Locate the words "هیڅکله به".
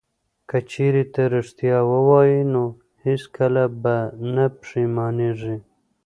3.05-3.97